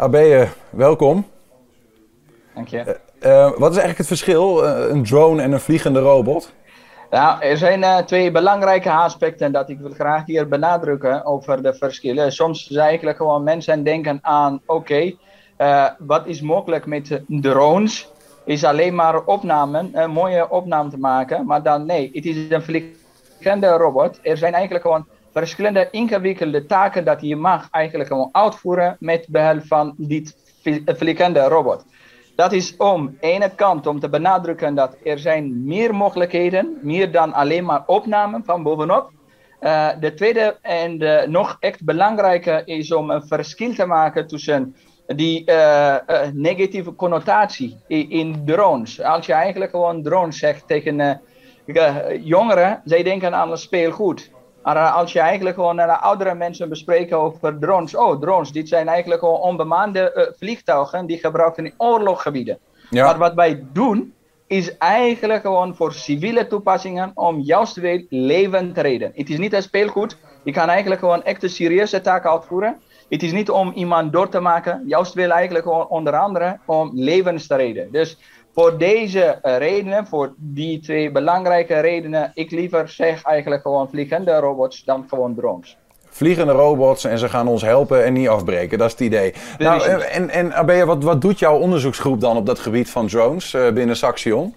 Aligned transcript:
Abeye, 0.00 0.48
welkom. 0.70 1.26
Dank 2.54 2.68
je. 2.68 2.84
wat 3.58 3.70
is 3.70 3.76
eigenlijk 3.76 3.98
het 3.98 4.06
verschil, 4.06 4.64
een 4.64 5.04
drone 5.04 5.42
en 5.42 5.52
een 5.52 5.60
vliegende 5.60 6.00
robot? 6.00 6.52
Nou, 7.10 7.42
er 7.42 7.56
zijn 7.56 8.04
twee 8.04 8.30
belangrijke 8.30 8.90
aspecten 8.90 9.52
dat 9.52 9.68
ik 9.68 9.78
wil 9.78 9.90
graag 9.90 10.26
hier 10.26 10.48
benadrukken 10.48 11.24
over 11.24 11.62
de 11.62 11.74
verschillen. 11.74 12.32
Soms 12.32 12.70
is 12.70 12.76
eigenlijk 12.76 13.16
gewoon 13.16 13.42
mensen 13.42 13.84
denken 13.84 14.18
aan, 14.22 14.60
oké, 14.66 15.14
wat 15.98 16.26
is 16.26 16.40
mogelijk 16.40 16.86
met 16.86 17.20
drones? 17.26 18.08
Is 18.44 18.64
alleen 18.64 18.94
maar 18.94 19.24
opnamen, 19.24 19.90
een 19.92 20.10
mooie 20.10 20.50
opname 20.50 20.90
te 20.90 20.98
maken, 20.98 21.46
maar 21.46 21.62
dan 21.62 21.86
nee, 21.86 22.10
het 22.12 22.24
is 22.24 22.36
een 22.50 22.62
vliegende 22.62 23.68
robot. 23.68 24.18
Er 24.22 24.36
zijn 24.36 24.52
eigenlijk 24.52 24.84
gewoon 24.84 25.06
verschillende 25.32 25.88
ingewikkelde 25.90 26.66
taken 26.66 27.04
dat 27.04 27.20
je 27.20 27.36
mag 27.36 27.68
eigenlijk 27.70 28.10
gewoon 28.10 28.28
uitvoeren 28.32 28.96
met 28.98 29.26
behulp 29.28 29.66
van 29.66 29.94
dit 29.96 30.36
vliegende 30.86 31.40
robot. 31.40 31.84
Dat 32.36 32.52
is 32.52 32.76
om 32.76 33.16
ene 33.20 33.54
kant 33.54 33.86
om 33.86 34.00
te 34.00 34.08
benadrukken 34.08 34.74
dat 34.74 34.96
er 35.04 35.18
zijn 35.18 35.64
meer 35.64 35.94
mogelijkheden, 35.94 36.78
meer 36.82 37.12
dan 37.12 37.32
alleen 37.32 37.64
maar 37.64 37.82
opnamen 37.86 38.44
van 38.44 38.62
bovenop. 38.62 39.10
Uh, 39.60 39.88
de 40.00 40.14
tweede 40.14 40.58
en 40.62 40.98
de 40.98 41.24
nog 41.28 41.56
echt 41.60 41.84
belangrijke 41.84 42.62
is 42.64 42.92
om 42.92 43.10
een 43.10 43.26
verschil 43.26 43.74
te 43.74 43.86
maken 43.86 44.26
tussen 44.26 44.76
die 45.06 45.50
uh, 45.50 45.54
uh, 46.08 46.20
negatieve 46.32 46.94
connotatie 46.94 47.76
in, 47.86 48.10
in, 48.10 48.42
drones. 48.44 49.02
Als 49.02 49.26
je 49.26 49.32
eigenlijk 49.32 49.70
gewoon 49.70 50.02
drones 50.02 50.38
zegt 50.38 50.66
tegen 50.66 51.20
jongeren, 52.22 52.82
zij 52.84 53.02
denken 53.02 53.34
aan 53.34 53.50
een 53.50 53.58
speelgoed. 53.58 54.30
Maar 54.62 54.76
eh, 54.76 54.94
als 54.96 55.12
je 55.12 55.20
eigenlijk 55.20 55.56
gewoon 55.56 55.76
naar 55.76 55.88
oudere 55.88 56.34
mensen 56.34 56.68
bespreekt 56.68 57.12
over 57.12 57.58
drones. 57.58 57.94
Oh, 57.94 58.20
drones, 58.20 58.52
dit 58.52 58.68
zijn 58.68 58.88
eigenlijk 58.88 59.20
gewoon 59.20 59.40
onbemande 59.40 60.12
uh, 60.14 60.38
vliegtuigen 60.38 61.06
die 61.06 61.18
gebruiken 61.18 61.64
in 61.64 61.74
oorlogsgebieden. 61.76 62.58
Ja. 62.90 63.04
Maar 63.04 63.18
wat 63.18 63.34
wij 63.34 63.64
doen, 63.72 64.14
is 64.50 64.78
eigenlijk 64.78 65.42
gewoon 65.42 65.74
voor 65.74 65.92
civiele 65.92 66.46
toepassingen 66.46 67.10
om 67.14 67.40
juist 67.40 67.76
weer 67.76 68.06
leven 68.08 68.72
te 68.72 68.80
redden. 68.80 69.12
Het 69.14 69.30
is 69.30 69.38
niet 69.38 69.52
een 69.52 69.62
speelgoed. 69.62 70.16
Je 70.42 70.52
kan 70.52 70.68
eigenlijk 70.68 71.00
gewoon 71.00 71.22
echt 71.22 71.42
een 71.42 71.50
serieuze 71.50 72.00
taak 72.00 72.26
uitvoeren. 72.26 72.80
Het 73.08 73.22
is 73.22 73.32
niet 73.32 73.50
om 73.50 73.72
iemand 73.74 74.12
door 74.12 74.28
te 74.28 74.40
maken. 74.40 74.82
Juist 74.86 75.14
wil 75.14 75.30
eigenlijk 75.30 75.64
gewoon 75.64 75.88
onder 75.88 76.16
andere 76.16 76.58
om 76.66 76.90
levens 76.94 77.46
te 77.46 77.56
redden. 77.56 77.92
Dus 77.92 78.18
voor 78.54 78.78
deze 78.78 79.22
eh, 79.22 79.58
redenen, 79.58 80.06
voor 80.06 80.34
die 80.36 80.80
twee 80.80 81.10
belangrijke 81.10 81.80
redenen, 81.80 82.30
ik 82.34 82.50
liever 82.50 82.88
zeg 82.88 83.22
eigenlijk 83.22 83.62
gewoon 83.62 83.88
vliegende 83.88 84.34
robots 84.34 84.84
dan 84.84 85.04
gewoon 85.08 85.34
drones. 85.34 85.76
Vliegende 86.08 86.52
robots 86.52 87.04
en 87.04 87.18
ze 87.18 87.28
gaan 87.28 87.48
ons 87.48 87.62
helpen 87.62 88.04
en 88.04 88.12
niet 88.12 88.28
afbreken, 88.28 88.78
dat 88.78 88.86
is 88.86 88.92
het 88.92 89.02
idee. 89.02 89.34
Nou, 89.58 89.82
en, 89.82 90.30
en 90.30 90.54
Abea, 90.54 90.84
wat, 90.84 91.02
wat 91.02 91.20
doet 91.20 91.38
jouw 91.38 91.58
onderzoeksgroep 91.58 92.20
dan 92.20 92.36
op 92.36 92.46
dat 92.46 92.58
gebied 92.58 92.90
van 92.90 93.06
drones 93.06 93.54
uh, 93.54 93.70
binnen 93.70 93.96
Saxion? 93.96 94.54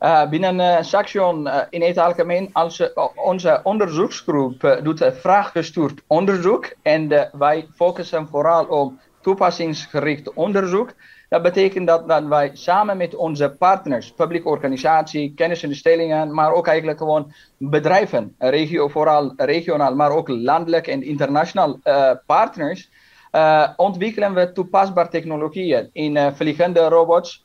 Uh, 0.00 0.28
binnen 0.28 0.54
uh, 0.58 0.76
Saxion 0.80 1.48
in 1.70 1.82
het 1.82 1.98
algemeen, 1.98 2.50
als, 2.52 2.92
onze 3.14 3.60
onderzoeksgroep 3.62 4.78
doet 4.82 5.10
vraaggestuurd 5.20 6.02
onderzoek 6.06 6.72
en 6.82 7.30
wij 7.32 7.66
focussen 7.74 8.28
vooral 8.30 8.64
op 8.64 8.92
toepassingsgericht 9.20 10.32
onderzoek. 10.32 10.90
Dat 11.28 11.42
betekent 11.42 11.86
dat, 11.86 12.08
dat 12.08 12.24
wij 12.24 12.50
samen 12.52 12.96
met 12.96 13.14
onze 13.14 13.54
partners, 13.58 14.12
publieke 14.12 14.48
organisatie, 14.48 15.32
kennisinstellingen, 15.34 16.34
maar 16.34 16.52
ook 16.52 16.66
eigenlijk 16.66 16.98
gewoon 16.98 17.32
bedrijven, 17.56 18.34
regio, 18.38 18.88
vooral 18.88 19.32
regionaal, 19.36 19.94
maar 19.94 20.10
ook 20.10 20.28
landelijk 20.28 20.86
en 20.86 21.02
internationaal 21.02 21.78
uh, 21.84 22.10
partners, 22.26 22.90
uh, 23.32 23.68
ontwikkelen 23.76 24.34
we 24.34 24.52
toepasbare 24.52 25.08
technologieën 25.08 25.90
in 25.92 26.16
uh, 26.16 26.26
vliegende 26.34 26.88
robots 26.88 27.44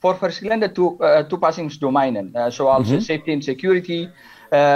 voor 0.00 0.16
verschillende 0.16 0.72
toe, 0.72 1.24
toepassingsdomeinen, 1.28 2.52
zoals 2.52 2.88
mm 2.90 3.00
safety 3.00 3.32
and 3.32 3.44
security, 3.44 4.08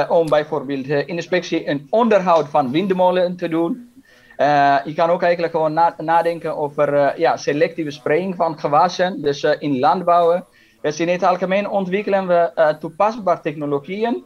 om 0.08 0.28
bijvoorbeeld 0.28 0.86
inspectie 0.86 1.64
en 1.64 1.86
onderhoud 1.90 2.48
van 2.48 2.70
windmolen 2.70 3.36
te 3.36 3.48
doen. 3.48 3.91
Uh, 4.38 4.76
je 4.84 4.94
kan 4.94 5.10
ook 5.10 5.22
eigenlijk 5.22 5.52
gewoon 5.52 5.72
na 5.72 5.94
nadenken 5.98 6.56
over 6.56 6.94
uh, 6.94 7.16
ja, 7.16 7.36
selectieve 7.36 7.90
spraying 7.90 8.36
van 8.36 8.58
gewassen, 8.58 9.22
dus 9.22 9.42
uh, 9.42 9.50
in 9.58 9.78
landbouwen. 9.78 10.44
Dus 10.80 11.00
in 11.00 11.08
het 11.08 11.22
algemeen 11.22 11.68
ontwikkelen 11.68 12.26
we 12.26 12.76
toepasbare 12.80 13.40
technologieën 13.40 14.24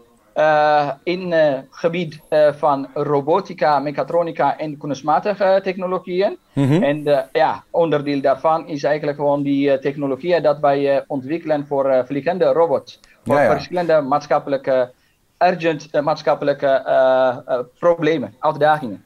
in 1.03 1.33
het 1.33 1.67
gebied 1.71 2.21
van 2.51 2.89
robotica, 2.95 3.79
mechatronica 3.79 4.59
en 4.59 4.79
kunstmatige 4.79 5.61
technologieën. 5.63 6.39
Mm 6.53 6.69
-hmm. 6.69 6.83
En 6.83 7.29
ja, 7.33 7.65
onderdeel 7.71 8.21
daarvan 8.21 8.69
is 8.69 8.83
eigenlijk 8.83 9.17
gewoon 9.17 9.43
die 9.43 9.79
technologieën 9.79 10.43
dat 10.43 10.59
wij 10.59 11.05
ontwikkelen 11.07 11.67
voor 11.67 12.05
vliegende 12.07 12.45
robots. 12.45 13.01
Voor 13.25 13.35
ja, 13.35 13.43
ja. 13.43 13.51
verschillende 13.51 14.01
maatschappelijke, 14.01 14.93
urgent 15.39 16.01
maatschappelijke 16.03 16.83
problemen, 17.79 18.35
uitdagingen. 18.39 19.06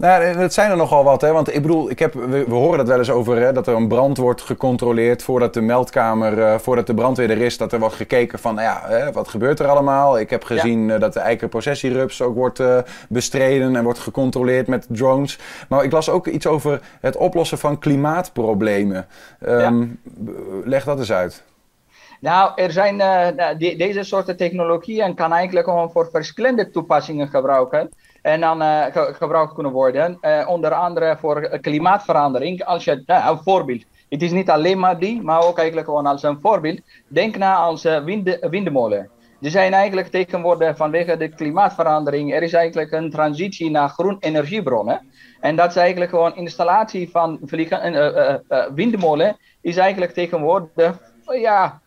Nou, 0.00 0.22
het 0.22 0.54
zijn 0.54 0.70
er 0.70 0.76
nogal 0.76 1.04
wat, 1.04 1.20
hè? 1.20 1.32
Want 1.32 1.54
ik 1.54 1.62
bedoel, 1.62 1.90
ik 1.90 1.98
heb, 1.98 2.14
we, 2.14 2.44
horen 2.48 2.78
dat 2.78 2.88
wel 2.88 2.98
eens 2.98 3.10
over 3.10 3.36
hè, 3.36 3.52
dat 3.52 3.66
er 3.66 3.74
een 3.74 3.88
brand 3.88 4.16
wordt 4.16 4.42
gecontroleerd 4.42 5.22
voordat 5.22 5.54
de 5.54 5.60
meldkamer, 5.60 6.38
uh, 6.38 6.58
voordat 6.58 6.86
de 6.86 6.94
brandweer 6.94 7.30
er 7.30 7.40
is, 7.40 7.56
dat 7.56 7.72
er 7.72 7.78
wordt 7.78 7.94
gekeken 7.94 8.38
van, 8.38 8.54
nou 8.54 8.66
ja, 8.66 8.82
hè, 8.88 9.12
wat 9.12 9.28
gebeurt 9.28 9.58
er 9.58 9.66
allemaal? 9.66 10.18
Ik 10.18 10.30
heb 10.30 10.44
gezien 10.44 10.86
ja. 10.86 10.94
uh, 10.94 11.00
dat 11.00 11.12
de 11.12 11.20
eikenprocessierups 11.20 12.22
ook 12.22 12.34
wordt 12.34 12.58
uh, 12.58 12.78
bestreden 13.08 13.76
en 13.76 13.84
wordt 13.84 13.98
gecontroleerd 13.98 14.66
met 14.66 14.86
drones. 14.88 15.38
Maar 15.68 15.84
ik 15.84 15.92
las 15.92 16.08
ook 16.08 16.26
iets 16.26 16.46
over 16.46 16.80
het 17.00 17.16
oplossen 17.16 17.58
van 17.58 17.78
klimaatproblemen. 17.78 19.06
Um, 19.46 20.00
ja. 20.04 20.22
Leg 20.64 20.84
dat 20.84 20.98
eens 20.98 21.12
uit. 21.12 21.42
Nou, 22.20 22.52
er 22.56 22.72
zijn 22.72 23.02
die, 23.58 23.76
deze 23.76 24.02
soorten 24.02 24.36
technologieën 24.36 25.14
kan 25.14 25.32
eigenlijk 25.32 25.66
gewoon 25.66 25.90
voor 25.90 26.08
verschillende 26.12 26.70
toepassingen 26.70 27.28
gebruiken 27.28 27.90
en 28.22 28.40
dan 28.40 28.62
uh, 28.62 28.84
ge 28.84 29.14
gebruikt 29.18 29.54
kunnen 29.54 29.72
worden. 29.72 30.18
Uh, 30.22 30.48
onder 30.48 30.74
andere 30.74 31.16
voor 31.20 31.58
klimaatverandering. 31.60 32.64
Als 32.64 32.84
je, 32.84 33.02
nou, 33.06 33.30
een 33.30 33.42
voorbeeld. 33.42 33.84
Het 34.08 34.22
is 34.22 34.32
niet 34.32 34.50
alleen 34.50 34.78
maar 34.78 34.98
die, 34.98 35.22
maar 35.22 35.42
ook 35.42 35.58
eigenlijk 35.58 35.86
gewoon 35.86 36.06
als 36.06 36.22
een 36.22 36.40
voorbeeld. 36.40 36.80
Denk 37.08 37.36
na 37.36 37.54
als 37.56 37.84
uh, 37.84 38.04
wind 38.04 38.38
windmolen. 38.40 39.10
Die 39.40 39.50
zijn 39.50 39.72
eigenlijk 39.72 40.08
tegenwoordig 40.08 40.76
vanwege 40.76 41.16
de 41.16 41.28
klimaatverandering. 41.28 42.34
Er 42.34 42.42
is 42.42 42.52
eigenlijk 42.52 42.92
een 42.92 43.10
transitie 43.10 43.70
naar 43.70 43.88
groen 43.88 44.16
energiebronnen. 44.20 45.00
En 45.40 45.56
dat 45.56 45.70
is 45.70 45.76
eigenlijk 45.76 46.10
gewoon 46.10 46.36
installatie 46.36 47.10
van 47.10 47.38
vliegen, 47.44 48.42
windmolen. 48.74 49.36
Is 49.60 49.76
eigenlijk 49.76 50.12
tegenwoordig, 50.12 51.09
ja, 51.34 51.80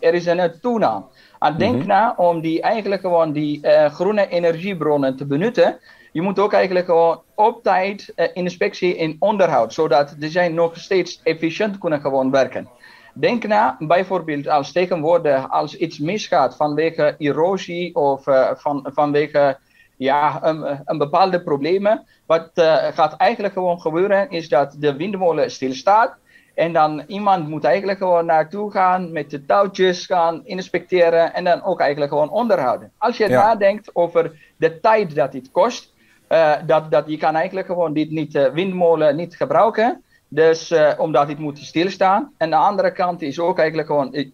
er 0.00 0.14
is 0.14 0.26
een 0.26 0.52
toename. 0.60 1.04
Maar 1.38 1.58
denk 1.58 1.74
mm 1.74 1.86
na 1.86 2.14
om 2.16 2.40
die 2.40 2.60
eigenlijk 2.60 3.00
gewoon 3.00 3.32
die 3.32 3.60
groene 3.88 4.28
energiebronnen 4.28 5.16
te 5.16 5.26
benutten. 5.26 5.78
Je 6.12 6.22
moet 6.22 6.38
ook 6.38 6.52
eigenlijk 6.52 6.86
gewoon 6.86 7.22
op 7.34 7.62
tijd 7.62 8.12
inspectie 8.34 8.96
en 8.96 9.16
onderhoud, 9.18 9.72
zodat 9.72 10.14
de 10.18 10.28
zijn 10.28 10.54
nog 10.54 10.76
steeds 10.76 11.20
efficiënt 11.22 11.78
kunnen 11.78 12.00
gewoon 12.00 12.30
werken. 12.30 12.68
Denk 13.14 13.46
na, 13.46 13.76
bijvoorbeeld 13.78 14.48
als 14.48 14.72
tegenwoordig 14.72 15.50
als 15.50 15.76
iets 15.76 15.98
misgaat 15.98 16.56
vanwege 16.56 17.14
erosie 17.18 17.94
of 17.94 18.26
uh, 18.26 18.50
van, 18.54 18.90
vanwege 18.94 19.58
ja, 19.96 20.38
een, 20.42 20.80
een 20.84 20.98
bepaalde 20.98 21.42
problemen. 21.42 22.06
Wat 22.26 22.50
gaat 22.94 23.16
eigenlijk 23.16 23.54
gewoon 23.54 23.80
gebeuren 23.80 24.30
is 24.30 24.48
dat 24.48 24.76
de 24.78 24.96
windmolen 24.96 25.50
stilstaat. 25.50 26.16
En 26.54 26.72
dan 26.72 27.02
iemand 27.06 27.48
moet 27.48 27.64
eigenlijk 27.64 27.98
gewoon 27.98 28.26
naartoe 28.26 28.70
gaan, 28.70 29.12
met 29.12 29.30
de 29.30 29.44
touwtjes 29.44 30.06
gaan 30.06 30.40
inspecteren 30.44 31.34
en 31.34 31.44
dan 31.44 31.62
ook 31.62 31.80
eigenlijk 31.80 32.12
gewoon 32.12 32.30
onderhouden. 32.30 32.92
Als 32.98 33.16
je 33.16 33.28
ja. 33.28 33.42
nadenkt 33.42 33.90
over 33.92 34.32
de 34.56 34.80
tijd 34.80 35.14
dat 35.14 35.32
dit 35.32 35.50
kost, 35.50 35.92
uh, 36.28 36.52
dat, 36.66 36.90
dat 36.90 37.04
je 37.06 37.16
kan 37.16 37.34
eigenlijk 37.34 37.66
gewoon 37.66 37.92
dit 37.92 38.10
niet, 38.10 38.34
uh, 38.34 38.46
windmolen 38.46 39.16
niet 39.16 39.36
gebruiken. 39.36 40.02
Dus 40.28 40.70
uh, 40.70 40.92
omdat 40.96 41.26
dit 41.26 41.38
moet 41.38 41.58
stilstaan. 41.58 42.32
En 42.36 42.50
de 42.50 42.56
andere 42.56 42.92
kant 42.92 43.22
is 43.22 43.40
ook 43.40 43.58
eigenlijk 43.58 43.88
gewoon, 43.88 44.30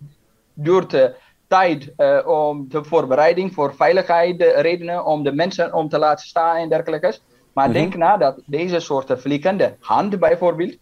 duurt 0.55 0.91
de 0.91 1.15
tijd 1.47 1.93
om 2.27 2.69
de 2.69 2.85
voorbereiding 2.85 3.55
voor 3.55 3.75
veiligheid 3.75 4.43
redenen, 4.43 5.05
om 5.05 5.23
de 5.23 5.33
mensen 5.33 5.75
om 5.75 5.89
te 5.89 5.99
laten 5.99 6.27
staan 6.27 6.57
en 6.57 6.69
dergelijke. 6.69 7.19
Maar 7.53 7.69
mm 7.69 7.75
-hmm. 7.75 7.83
denk 7.83 7.97
na 7.97 8.17
dat 8.17 8.41
deze 8.47 8.81
soorten 8.81 9.21
vliegende 9.21 9.77
hand 9.81 10.19
bijvoorbeeld, 10.19 10.77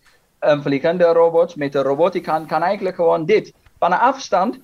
een 0.46 0.62
vliegende 0.62 1.04
robot 1.04 1.56
met 1.56 1.74
een 1.74 1.82
robotica 1.82 2.44
kan 2.46 2.62
eigenlijk 2.62 2.96
gewoon 2.96 3.24
dit. 3.24 3.52
Van 3.78 3.92
een 3.92 3.98
afstand 3.98 4.58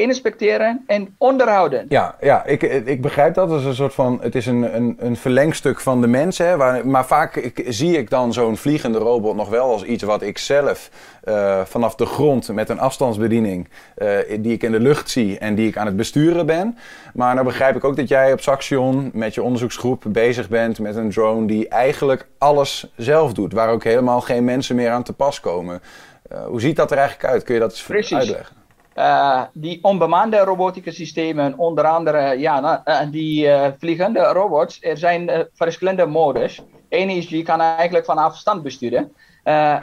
inspecteren 0.00 0.84
en 0.86 1.14
onderhouden. 1.18 1.86
Ja, 1.88 2.16
ja 2.20 2.44
ik, 2.44 2.62
ik 2.62 3.02
begrijp 3.02 3.34
dat. 3.34 3.50
Het 3.50 3.60
is 3.60 3.66
een 3.66 3.74
soort 3.74 3.94
van, 3.94 4.18
het 4.22 4.34
is 4.34 4.46
een, 4.46 4.76
een, 4.76 4.96
een 4.98 5.16
verlengstuk 5.16 5.80
van 5.80 6.00
de 6.00 6.06
mens. 6.06 6.38
Hè, 6.38 6.56
waar, 6.56 6.86
maar 6.86 7.06
vaak 7.06 7.36
ik, 7.36 7.64
zie 7.68 7.98
ik 7.98 8.10
dan 8.10 8.32
zo'n 8.32 8.56
vliegende 8.56 8.98
robot 8.98 9.36
nog 9.36 9.48
wel 9.48 9.72
als 9.72 9.82
iets 9.82 10.02
wat 10.02 10.22
ik 10.22 10.38
zelf 10.38 10.90
uh, 11.24 11.60
vanaf 11.64 11.94
de 11.94 12.06
grond 12.06 12.52
met 12.52 12.68
een 12.68 12.80
afstandsbediening, 12.80 13.68
uh, 13.98 14.18
die 14.38 14.52
ik 14.52 14.62
in 14.62 14.72
de 14.72 14.80
lucht 14.80 15.10
zie 15.10 15.38
en 15.38 15.54
die 15.54 15.68
ik 15.68 15.76
aan 15.76 15.86
het 15.86 15.96
besturen 15.96 16.46
ben. 16.46 16.78
Maar 17.14 17.34
nou 17.34 17.46
begrijp 17.46 17.76
ik 17.76 17.84
ook 17.84 17.96
dat 17.96 18.08
jij 18.08 18.32
op 18.32 18.40
Saxion 18.40 19.10
met 19.12 19.34
je 19.34 19.42
onderzoeksgroep 19.42 20.04
bezig 20.08 20.48
bent 20.48 20.78
met 20.78 20.96
een 20.96 21.10
drone 21.10 21.46
die 21.46 21.68
eigenlijk 21.68 22.26
alles 22.38 22.92
zelf 22.96 23.32
doet. 23.32 23.52
Waar 23.52 23.68
ook 23.68 23.84
helemaal 23.84 24.20
geen 24.20 24.44
mensen 24.44 24.76
meer 24.76 24.90
aan 24.90 25.02
te 25.02 25.12
pas 25.12 25.40
komen. 25.40 25.80
Uh, 26.32 26.44
hoe 26.44 26.60
ziet 26.60 26.76
dat 26.76 26.90
er 26.90 26.98
eigenlijk 26.98 27.32
uit? 27.32 27.42
Kun 27.42 27.54
je 27.54 27.60
dat 27.60 27.70
eens 27.70 27.82
Precies. 27.82 28.16
uitleggen? 28.16 28.59
Uh, 28.96 29.42
die 29.52 29.78
onbemande 29.82 30.38
robotische 30.38 30.92
systemen, 30.92 31.58
onder 31.58 31.84
andere 31.84 32.38
ja, 32.38 32.82
uh, 32.84 33.10
die 33.10 33.46
uh, 33.46 33.66
vliegende 33.78 34.20
robots, 34.20 34.82
er 34.82 34.96
zijn 34.96 35.48
verschillende 35.54 36.06
modes. 36.06 36.62
Eén 36.88 37.08
is, 37.08 37.28
je 37.28 37.42
kan 37.42 37.60
eigenlijk 37.60 38.04
van 38.04 38.18
afstand 38.18 38.62
besturen, 38.62 39.12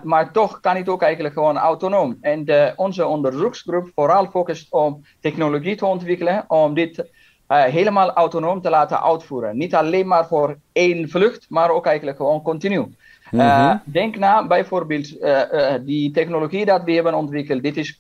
maar 0.04 0.32
toch 0.32 0.60
kan 0.60 0.76
het 0.76 0.90
ook 0.90 1.02
eigenlijk 1.02 1.34
gewoon 1.34 1.58
autonoom. 1.58 2.18
En 2.22 2.74
onze 2.76 3.06
onderzoeksgroep 3.06 3.92
vooral 3.96 4.26
focust 4.26 4.74
om 4.74 5.06
technologie 5.20 5.76
te 5.76 5.86
ontwikkelen, 5.86 6.46
om 6.48 6.74
dit 6.74 7.10
helemaal 7.48 8.12
autonoom 8.12 8.62
te 8.62 8.70
laten 8.70 9.04
uitvoeren. 9.04 9.58
Niet 9.58 9.76
alleen 9.76 10.08
maar 10.08 10.28
voor 10.28 10.58
één 10.72 11.10
vlucht, 11.10 11.46
maar 11.50 11.70
ook 11.70 11.86
eigenlijk 11.86 12.18
gewoon 12.18 12.42
continu. 12.42 12.96
Mm 13.32 13.40
-hmm. 13.40 13.82
denk 13.86 14.18
na 14.18 14.48
bijvoorbeeld 14.48 15.22
uh, 15.22 15.42
uh, 15.52 15.74
die 15.82 16.12
technologie 16.12 16.66
dat 16.66 16.84
we 16.84 16.92
hebben 16.92 17.14
ontwikkeld. 17.14 17.64
Dit 17.64 17.78
is 17.78 18.00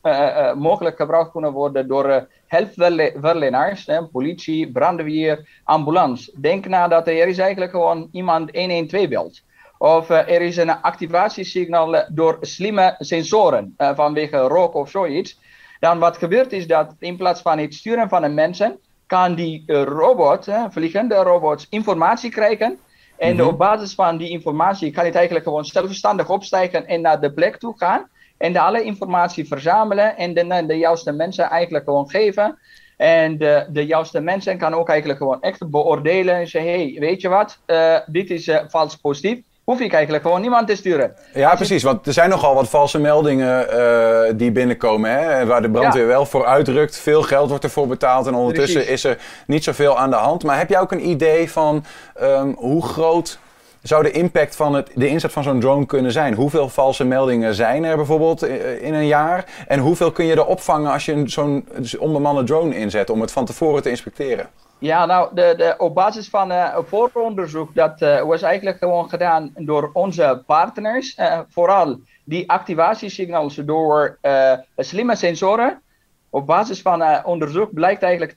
mogelijk 0.55 0.95
gebruikt 0.95 1.31
kunnen 1.31 1.51
worden 1.51 1.87
door 1.87 2.27
hulpverleners, 2.47 3.89
politie, 4.11 4.71
brandweer, 4.71 5.61
ambulance. 5.63 6.31
Denk 6.39 6.67
na 6.67 6.87
dat 6.87 7.07
er 7.07 7.27
is 7.27 7.37
eigenlijk 7.37 7.71
gewoon 7.71 8.09
iemand 8.11 8.55
112 8.55 9.07
belt. 9.07 9.41
Of 9.77 10.09
er 10.09 10.41
is 10.41 10.57
een 10.57 10.81
activatiesignaal 10.81 12.05
door 12.09 12.37
slimme 12.41 12.95
sensoren 12.99 13.73
vanwege 13.77 14.37
rook 14.37 14.73
of 14.73 14.89
zoiets. 14.89 15.39
Dan 15.79 15.99
wat 15.99 16.17
gebeurt 16.17 16.53
is 16.53 16.67
dat 16.67 16.95
in 16.99 17.17
plaats 17.17 17.41
van 17.41 17.57
het 17.57 17.73
sturen 17.73 18.09
van 18.09 18.23
een 18.23 18.33
mensen, 18.33 18.79
kan 19.07 19.35
die 19.35 19.63
robot, 19.83 20.47
vliegende 20.69 21.15
robots, 21.15 21.67
informatie 21.69 22.29
krijgen 22.29 22.79
en 23.17 23.35
mm 23.35 23.41
op 23.41 23.57
basis 23.57 23.93
van 23.93 24.17
die 24.17 24.29
informatie 24.29 24.91
kan 24.91 25.05
het 25.05 25.15
eigenlijk 25.15 25.45
gewoon 25.45 25.65
zelfstandig 25.65 26.29
opstijgen 26.29 26.87
en 26.87 27.01
naar 27.01 27.21
de 27.21 27.33
plek 27.33 27.57
toe 27.57 27.73
gaan. 27.77 28.07
En 28.37 28.53
de 28.53 28.59
alle 28.59 28.83
informatie 28.83 29.47
verzamelen 29.47 30.17
en 30.17 30.33
de, 30.33 30.63
de 30.67 30.77
juiste 30.77 31.11
mensen 31.11 31.49
eigenlijk 31.49 31.85
gewoon 31.85 32.09
geven. 32.09 32.57
En 32.97 33.37
de, 33.37 33.67
de 33.69 33.85
juiste 33.85 34.19
mensen 34.19 34.57
kan 34.57 34.73
ook 34.73 34.89
eigenlijk 34.89 35.19
gewoon 35.19 35.41
echt 35.41 35.69
beoordelen 35.69 36.35
en 36.35 36.47
zeggen: 36.47 36.71
hey, 36.71 36.95
weet 36.99 37.21
je 37.21 37.29
wat, 37.29 37.59
uh, 37.67 37.99
dit 38.05 38.29
is 38.29 38.47
uh, 38.47 38.59
vals 38.67 38.95
positief 38.95 39.39
hoef 39.71 39.79
ik 39.79 39.93
eigenlijk 39.93 40.23
gewoon 40.23 40.41
niemand 40.41 40.67
te 40.67 40.75
sturen. 40.75 41.15
Ja, 41.33 41.55
precies. 41.55 41.83
Want 41.83 42.07
er 42.07 42.13
zijn 42.13 42.29
nogal 42.29 42.55
wat 42.55 42.69
valse 42.69 42.99
meldingen 42.99 43.67
uh, 43.73 44.19
die 44.35 44.51
binnenkomen. 44.51 45.11
Hè, 45.11 45.45
waar 45.45 45.61
de 45.61 45.69
brandweer 45.69 46.07
wel 46.07 46.25
voor 46.25 46.45
uitrukt. 46.45 46.97
Veel 46.97 47.21
geld 47.21 47.49
wordt 47.49 47.63
ervoor 47.63 47.87
betaald. 47.87 48.27
En 48.27 48.33
ondertussen 48.33 48.87
is 48.87 49.03
er 49.03 49.17
niet 49.47 49.63
zoveel 49.63 49.97
aan 49.97 50.09
de 50.09 50.15
hand. 50.15 50.43
Maar 50.43 50.57
heb 50.57 50.69
jij 50.69 50.79
ook 50.79 50.91
een 50.91 51.09
idee 51.09 51.51
van 51.51 51.85
um, 52.21 52.55
hoe 52.57 52.83
groot 52.83 53.39
zou 53.81 54.03
de 54.03 54.11
impact 54.11 54.55
van 54.55 54.73
het, 54.73 54.89
de 54.95 55.07
inzet 55.07 55.31
van 55.31 55.43
zo'n 55.43 55.59
drone 55.59 55.85
kunnen 55.85 56.11
zijn? 56.11 56.33
Hoeveel 56.33 56.69
valse 56.69 57.03
meldingen 57.03 57.53
zijn 57.53 57.83
er 57.83 57.95
bijvoorbeeld 57.95 58.43
in 58.81 58.93
een 58.93 59.07
jaar? 59.07 59.45
En 59.67 59.79
hoeveel 59.79 60.11
kun 60.11 60.25
je 60.25 60.33
er 60.33 60.45
opvangen 60.45 60.91
als 60.91 61.05
je 61.05 61.23
zo'n 61.25 61.67
onbemande 61.99 62.43
drone 62.43 62.77
inzet 62.77 63.09
om 63.09 63.21
het 63.21 63.31
van 63.31 63.45
tevoren 63.45 63.81
te 63.81 63.89
inspecteren? 63.89 64.49
Ja, 64.79 65.05
nou, 65.05 65.35
de, 65.35 65.53
de, 65.57 65.75
op 65.77 65.95
basis 65.95 66.29
van 66.29 66.51
uh, 66.51 66.77
vooronderzoek, 66.85 67.75
dat 67.75 68.01
uh, 68.01 68.21
was 68.21 68.41
eigenlijk 68.41 68.77
gewoon 68.77 69.09
gedaan 69.09 69.51
door 69.55 69.89
onze 69.93 70.43
partners. 70.45 71.17
Uh, 71.17 71.39
vooral 71.49 71.99
die 72.23 72.49
activatiesignalen 72.49 73.65
door 73.65 74.19
slimme 74.75 75.15
sensoren. 75.15 75.81
Op 76.29 76.45
basis 76.45 76.81
van 76.81 77.25
onderzoek 77.25 77.73
blijkt 77.73 78.03
eigenlijk 78.03 78.35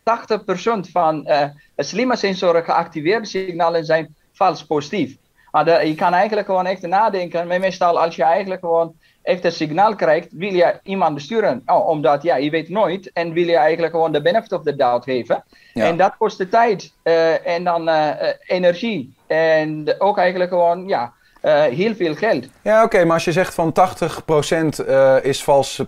80% 0.89 0.91
van 0.93 1.29
slimme 1.77 2.17
sensoren 2.17 2.65
geactiveerde 2.65 3.27
signalen 3.27 3.85
zijn 3.85 4.15
vals 4.33 4.67
positief. 4.67 5.17
Maar 5.51 5.65
de, 5.65 5.87
je 5.87 5.95
kan 5.95 6.13
eigenlijk 6.13 6.47
gewoon 6.47 6.67
echt 6.67 6.83
nadenken. 6.83 7.47
Meestal 7.47 8.01
als 8.01 8.17
je 8.17 8.23
eigenlijk 8.23 8.61
gewoon 8.61 8.95
echt 9.23 9.45
een 9.45 9.53
signaal 9.53 9.95
krijgt, 9.95 10.29
wil 10.31 10.53
je 10.53 10.81
iemand 10.83 11.15
besturen. 11.15 11.63
Oh, 11.67 11.89
omdat 11.89 12.23
ja, 12.23 12.37
je 12.37 12.51
weet 12.51 12.69
nooit. 12.69 13.13
En 13.13 13.33
wil 13.33 13.47
je 13.47 13.57
eigenlijk 13.57 13.93
gewoon 13.93 14.13
de 14.13 14.23
benefit 14.23 14.53
of 14.53 14.63
the 14.63 14.77
doubt 14.77 15.05
geven. 15.05 15.45
En 15.75 15.97
dat 15.97 16.17
kost 16.19 16.39
de 16.39 16.49
tijd. 16.49 16.93
Uh, 17.05 17.47
en 17.47 17.65
dan 17.65 17.89
uh, 17.89 18.09
energie. 18.47 19.15
En 19.27 19.95
ook 19.99 20.19
eigenlijk 20.19 20.51
gewoon, 20.51 20.89
ja, 20.89 21.13
uh, 21.43 21.63
heel 21.63 21.95
veel 21.95 22.15
geld. 22.15 22.47
Ja, 22.63 22.85
oké, 22.85 23.05
maar 23.05 23.15
als 23.15 23.25
je 23.25 23.33
zegt 23.33 23.55
van 23.55 23.73
80% 23.73 24.87
uh, 24.89 25.17
is, 25.23 25.45
vals, 25.45 25.83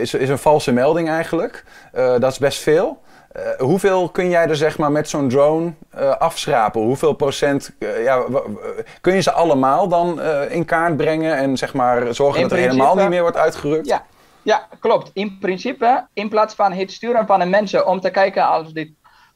is, 0.00 0.14
is 0.14 0.28
een 0.28 0.38
valse 0.38 0.72
melding 0.72 1.08
eigenlijk, 1.08 1.64
dat 1.92 2.30
is 2.30 2.38
best 2.38 2.62
veel. 2.62 3.04
Uh, 3.36 3.42
hoeveel 3.58 4.08
kun 4.08 4.28
jij 4.28 4.48
er 4.48 4.56
zeg 4.56 4.78
maar 4.78 4.92
met 4.92 5.08
zo'n 5.08 5.28
drone 5.28 5.72
uh, 5.98 6.16
afschrapen? 6.16 6.80
Hoeveel 6.80 7.12
procent, 7.12 7.76
uh, 7.78 8.04
ja, 8.04 8.24
kun 9.00 9.14
je 9.14 9.20
ze 9.20 9.32
allemaal 9.32 9.88
dan 9.88 10.20
in 10.50 10.64
kaart 10.64 10.96
brengen 10.96 11.36
en 11.36 11.56
zeg 11.56 11.74
maar 11.74 12.14
zorgen 12.14 12.40
in 12.40 12.48
dat 12.48 12.58
er 12.58 12.64
helemaal 12.64 12.96
niet 12.96 13.08
meer 13.08 13.20
wordt 13.20 13.36
uitgerukt? 13.36 13.86
Ja, 13.86 14.06
ja, 14.42 14.68
klopt. 14.80 15.10
In 15.14 15.38
principe, 15.38 16.06
in 16.12 16.28
plaats 16.28 16.54
van 16.54 16.72
het 16.72 16.92
sturen 16.92 17.26
van 17.26 17.38
de 17.38 17.46
mensen 17.46 17.86
om 17.86 18.00
te 18.00 18.10
kijken 18.10 18.46
als 18.46 18.72
dit 18.72 18.90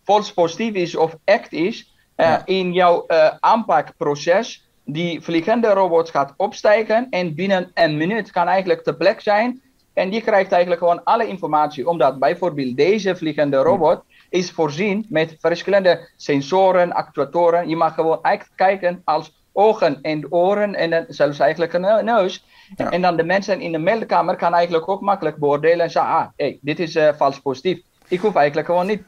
vals 0.04 0.32
positief 0.32 0.74
is 0.74 0.96
of 0.96 1.14
echt 1.24 1.52
is, 1.52 1.94
ja. 2.16 2.42
in 2.44 2.72
jouw 2.72 3.06
aanpakproces, 3.40 4.68
die 4.84 5.20
vliegende 5.20 5.68
robot 5.68 6.10
gaat 6.10 6.34
opstijgen 6.36 7.06
en 7.10 7.34
binnen 7.34 7.70
een 7.74 7.96
minuut 7.96 8.30
kan 8.30 8.46
eigenlijk 8.46 8.82
te 8.82 8.94
plek 8.94 9.20
zijn 9.20 9.62
en 10.00 10.10
die 10.10 10.20
krijgt 10.20 10.52
eigenlijk 10.52 10.80
gewoon 10.80 11.04
alle 11.04 11.26
informatie, 11.26 11.88
omdat 11.88 12.18
bijvoorbeeld 12.18 12.76
deze 12.76 13.16
vliegende 13.16 13.56
robot 13.56 14.02
is 14.30 14.50
voorzien 14.50 15.06
met 15.08 15.36
verschillende 15.38 16.08
sensoren, 16.16 16.92
actuatoren. 16.92 17.68
Je 17.68 17.76
mag 17.76 17.94
gewoon 17.94 18.18
eigenlijk 18.22 18.56
kijken 18.56 19.02
als 19.04 19.38
ogen 19.52 19.98
en 20.02 20.32
oren 20.32 20.74
en 20.74 20.90
dan 20.90 21.04
zelfs 21.08 21.38
eigenlijk 21.38 21.72
een 21.72 22.04
neus. 22.04 22.44
En 22.76 23.02
dan 23.02 23.16
de 23.16 23.24
mensen 23.24 23.60
in 23.60 23.72
de 23.72 23.78
meldkamer 23.78 24.36
kan 24.36 24.54
eigenlijk 24.54 24.88
ook 24.88 25.00
makkelijk 25.00 25.36
beoordelen 25.36 25.84
en 25.84 25.90
zeggen, 25.90 26.12
ah, 26.12 26.26
hey, 26.36 26.58
dit 26.60 26.78
is 26.78 26.96
uh, 26.96 27.08
vals 27.16 27.40
positief. 27.40 27.80
Ik 28.08 28.20
hoef 28.20 28.34
eigenlijk 28.34 28.66
gewoon 28.66 28.86
niet. 28.86 29.02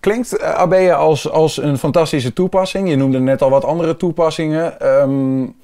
Klinkt 0.00 0.40
uh, 0.40 0.54
Abeya 0.54 0.94
als, 0.94 1.30
als 1.30 1.56
een 1.56 1.78
fantastische 1.78 2.32
toepassing. 2.32 2.88
Je 2.88 2.96
noemde 2.96 3.18
net 3.18 3.42
al 3.42 3.50
wat 3.50 3.64
andere 3.64 3.96
toepassingen. 3.96 4.86
Um, 5.00 5.56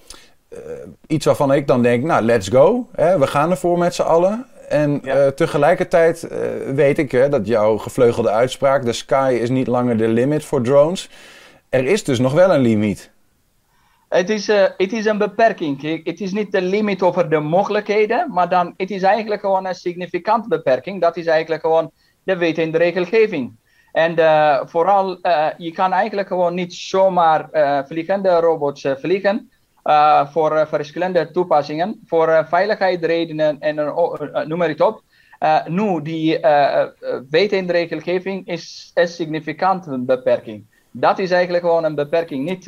iets 1.06 1.24
waarvan 1.24 1.52
ik 1.52 1.66
dan 1.66 1.82
denk, 1.82 2.04
nou, 2.04 2.22
let's 2.22 2.48
go. 2.48 2.88
Hè, 2.94 3.18
we 3.18 3.26
gaan 3.26 3.50
ervoor 3.50 3.78
met 3.78 3.94
z'n 3.94 4.02
allen. 4.02 4.46
En 4.68 5.00
ja. 5.02 5.24
uh, 5.24 5.26
tegelijkertijd 5.26 6.28
uh, 6.32 6.38
weet 6.74 6.98
ik 6.98 7.12
hè, 7.12 7.28
dat 7.28 7.46
jouw 7.46 7.76
gevleugelde 7.76 8.30
uitspraak, 8.30 8.84
de 8.84 8.92
sky 8.92 9.38
is 9.40 9.48
niet 9.50 9.66
langer 9.66 9.96
de 9.96 10.08
limit 10.08 10.44
voor 10.44 10.62
drones. 10.62 11.10
Er 11.68 11.86
is 11.86 12.04
dus 12.04 12.18
nog 12.18 12.32
wel 12.32 12.54
een 12.54 12.60
limiet. 12.60 13.10
Het 14.08 14.30
is, 14.30 14.48
uh, 14.48 14.62
het 14.76 14.92
is 14.92 15.04
een 15.04 15.18
beperking. 15.18 16.04
Het 16.04 16.20
is 16.20 16.32
niet 16.32 16.52
de 16.52 16.62
limit 16.62 17.02
over 17.02 17.30
de 17.30 17.38
mogelijkheden, 17.38 18.26
maar 18.32 18.48
dan, 18.48 18.74
het 18.76 18.90
is 18.90 19.02
eigenlijk 19.02 19.40
gewoon 19.40 19.66
een 19.66 19.74
significante 19.74 20.48
beperking. 20.48 21.00
Dat 21.00 21.16
is 21.16 21.26
eigenlijk 21.26 21.62
gewoon 21.62 21.90
de 22.22 22.36
wet 22.36 22.58
en 22.58 22.70
de 22.70 22.78
regelgeving. 22.78 23.52
En 23.92 24.14
vooral, 24.68 25.18
je 25.56 25.72
kan 25.74 25.92
eigenlijk 25.92 26.28
gewoon 26.28 26.54
niet 26.54 26.74
zomaar 26.74 27.48
vliegende 27.86 28.40
robots 28.40 28.86
vliegen. 28.98 29.50
Uh, 29.84 30.26
voor 30.26 30.52
uh, 30.52 30.66
verschillende 30.66 31.30
toepassingen, 31.30 32.00
voor 32.06 32.28
uh, 32.28 32.44
veiligheidsredenen 32.44 33.60
en 33.60 33.74
noem 34.48 34.58
maar 34.58 34.68
het 34.68 34.80
op. 34.80 35.02
nu, 35.66 36.02
die 36.02 36.38
wet 37.30 37.52
in 37.52 37.66
de 37.66 37.72
regelgeving 37.72 38.46
is 38.46 38.90
een 38.94 39.08
significante 39.08 39.98
beperking. 39.98 40.64
Dat 40.90 41.18
is 41.18 41.30
eigenlijk 41.30 41.64
gewoon 41.64 41.84
een 41.84 41.94
beperking, 41.94 42.48
niet 42.48 42.66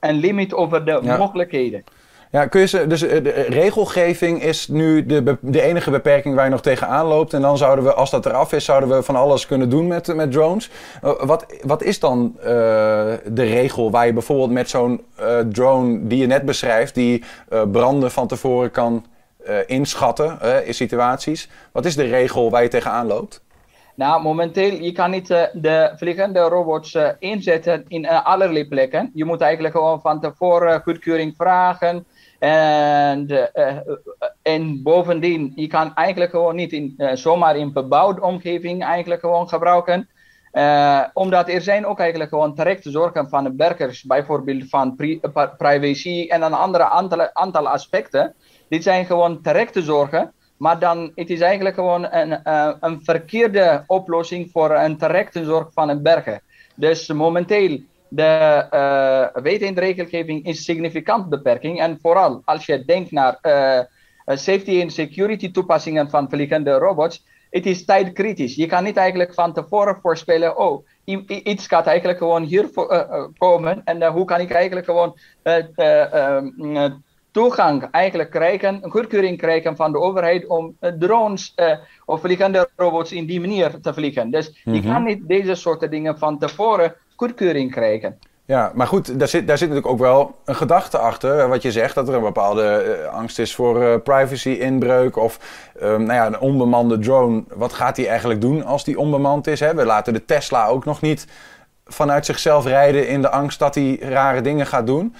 een 0.00 0.14
limit 0.14 0.54
over 0.54 0.84
de 0.84 1.00
ja. 1.02 1.16
mogelijkheden. 1.16 1.84
Ja, 2.32 2.46
kun 2.46 2.60
je 2.60 2.66
ze, 2.66 2.86
dus 2.86 3.00
de 3.00 3.46
regelgeving 3.48 4.42
is 4.42 4.68
nu 4.68 5.06
de, 5.06 5.38
de 5.40 5.62
enige 5.62 5.90
beperking 5.90 6.34
waar 6.34 6.44
je 6.44 6.50
nog 6.50 6.60
tegenaan 6.60 7.06
loopt. 7.06 7.32
En 7.32 7.40
dan 7.40 7.58
zouden 7.58 7.84
we, 7.84 7.92
als 7.94 8.10
dat 8.10 8.26
eraf 8.26 8.52
is, 8.52 8.64
zouden 8.64 8.88
we 8.88 9.02
van 9.02 9.16
alles 9.16 9.46
kunnen 9.46 9.68
doen 9.68 9.86
met, 9.86 10.14
met 10.14 10.32
drones. 10.32 10.70
wat, 11.00 11.46
wat 11.62 11.82
is 11.82 11.98
dan 11.98 12.36
de 12.38 13.22
regel 13.34 13.90
waar 13.90 14.06
je 14.06 14.12
bijvoorbeeld 14.12 14.50
met 14.50 14.68
zo'n 14.68 15.04
drone 15.48 16.06
die 16.06 16.18
je 16.18 16.26
net 16.26 16.44
beschrijft, 16.44 16.94
die 16.94 17.24
branden 17.72 18.10
van 18.10 18.26
tevoren 18.26 18.70
kan 18.70 19.04
inschatten 19.66 20.38
in 20.66 20.74
situaties. 20.74 21.48
Wat 21.72 21.84
is 21.84 21.96
de 21.96 22.06
regel 22.06 22.50
waar 22.50 22.62
je 22.62 22.68
tegenaan 22.68 23.06
loopt? 23.06 23.42
Nou, 24.02 24.22
momenteel, 24.22 24.74
je 24.74 24.92
kan 24.92 25.10
niet 25.10 25.30
uh, 25.30 25.42
de 25.52 25.92
vliegende 25.96 26.40
robots 26.40 26.94
uh, 26.94 27.08
inzetten 27.18 27.84
in 27.88 28.04
uh, 28.04 28.26
allerlei 28.26 28.68
plekken. 28.68 29.10
Je 29.14 29.24
moet 29.24 29.40
eigenlijk 29.40 29.74
gewoon 29.74 30.00
van 30.00 30.20
tevoren 30.20 30.82
goedkeuring 30.82 31.34
vragen. 31.36 32.06
En, 32.38 33.50
en 34.42 34.82
bovendien, 34.82 35.52
je 35.54 35.66
kan 35.66 35.94
eigenlijk 35.94 36.30
gewoon 36.30 36.54
niet 36.54 36.72
in, 36.72 36.94
zomaar 37.14 37.56
in 37.56 37.72
bebouwde 37.72 38.20
omgeving 38.20 38.84
eigenlijk 38.84 39.20
gewoon 39.20 39.48
gebruiken. 39.48 40.08
omdat 41.12 41.48
er 41.48 41.60
zijn 41.60 41.86
ook 41.86 41.98
eigenlijk 41.98 42.30
gewoon 42.30 42.54
terechte 42.54 42.90
zorgen 42.90 43.28
van 43.28 43.44
de 43.44 43.54
burgers, 43.54 44.02
bijvoorbeeld 44.02 44.68
van 44.68 44.94
pri 44.96 45.20
privacy 45.58 46.26
en 46.28 46.42
een 46.42 46.54
andere 46.54 46.88
aantal, 46.88 47.34
aantal 47.34 47.68
aspecten. 47.68 48.34
Dit 48.68 48.82
zijn 48.82 49.06
gewoon 49.06 49.42
terechte 49.42 49.82
zorgen. 49.82 50.32
Maar 50.62 50.78
dan 50.78 51.12
het 51.14 51.30
is 51.30 51.40
eigenlijk 51.40 51.74
gewoon 51.74 52.06
een, 52.12 52.40
een 52.80 53.00
verkeerde 53.04 53.84
oplossing 53.86 54.50
voor 54.50 54.70
een 54.70 54.96
terechte 54.96 55.44
zorg 55.44 55.72
van 55.72 55.88
een 55.88 56.02
burger. 56.02 56.40
Dus 56.74 57.08
momenteel 57.08 57.80
de 58.08 58.66
uh, 58.70 59.42
wet 59.42 59.78
regelgeving 59.78 60.46
is 60.46 60.64
significant 60.64 61.28
beperking. 61.28 61.80
En 61.80 61.98
vooral 62.00 62.42
als 62.44 62.66
je 62.66 62.84
denkt 62.84 63.10
naar 63.10 63.38
uh, 63.42 63.80
safety 64.26 64.80
en 64.80 64.90
security 64.90 65.50
toepassingen 65.50 66.10
van 66.10 66.30
vliegende 66.30 66.72
robots, 66.72 67.24
het 67.50 67.66
is 67.66 67.84
tijdkritisch. 67.84 68.54
Je 68.54 68.66
kan 68.66 68.84
niet 68.84 68.96
eigenlijk 68.96 69.34
van 69.34 69.52
tevoren 69.52 69.98
voorspellen, 70.02 70.58
oh, 70.58 70.86
iets 71.44 71.66
gaat 71.66 71.86
eigenlijk 71.86 72.18
gewoon 72.18 72.42
hier 72.42 72.68
uh, 72.74 73.24
komen. 73.38 73.82
En 73.84 74.06
hoe 74.06 74.24
kan 74.24 74.40
ik 74.40 74.50
eigenlijk 74.50 74.86
gewoon 74.86 75.18
toegang 77.32 77.88
eigenlijk 77.90 78.30
krijgen, 78.30 78.78
een 78.82 78.90
goedkeuring 78.90 79.38
krijgen 79.38 79.76
van 79.76 79.92
de 79.92 79.98
overheid 79.98 80.46
om 80.46 80.76
drones 80.98 81.54
of 82.04 82.20
vliegende 82.20 82.68
robots 82.76 83.12
in 83.12 83.26
die 83.26 83.40
manier 83.40 83.80
te 83.80 83.94
vliegen. 83.94 84.30
Dus 84.30 84.60
je 84.64 84.70
mhm. 84.70 84.92
kan 84.92 85.04
niet 85.04 85.28
deze 85.28 85.54
soort 85.54 85.90
dingen 85.90 86.18
van 86.18 86.38
tevoren 86.38 86.94
goedkeuring 87.16 87.70
krijgen. 87.70 88.18
Ja, 88.44 88.72
maar 88.74 88.86
goed, 88.86 89.18
daar 89.18 89.28
zit, 89.28 89.46
daar 89.46 89.58
zit 89.58 89.68
natuurlijk 89.68 89.94
ook 89.94 90.00
wel 90.00 90.38
een 90.44 90.54
gedachte 90.54 90.98
achter. 90.98 91.48
Wat 91.48 91.62
je 91.62 91.72
zegt, 91.72 91.94
dat 91.94 92.08
er 92.08 92.14
een 92.14 92.22
bepaalde 92.22 92.64
eh, 92.64 93.14
angst 93.14 93.38
is 93.38 93.54
voor 93.54 93.82
uh, 93.82 93.94
privacy-inbreuk. 94.04 95.16
Of 95.16 95.38
um, 95.82 96.02
nou 96.02 96.12
ja, 96.12 96.26
een 96.26 96.40
onbemande 96.40 96.98
drone. 96.98 97.44
Wat 97.48 97.72
gaat 97.72 97.96
die 97.96 98.08
eigenlijk 98.08 98.40
doen 98.40 98.64
als 98.64 98.84
die 98.84 98.98
onbemand 98.98 99.46
is? 99.46 99.60
Hè? 99.60 99.74
We 99.74 99.84
laten 99.84 100.12
de 100.12 100.24
Tesla 100.24 100.66
ook 100.66 100.84
nog 100.84 101.00
niet 101.00 101.26
vanuit 101.86 102.26
zichzelf 102.26 102.66
rijden 102.66 103.08
in 103.08 103.22
de 103.22 103.30
angst 103.30 103.58
dat 103.58 103.74
hij 103.74 103.98
rare 104.00 104.40
dingen 104.40 104.66
gaat 104.66 104.86
doen. 104.86 105.14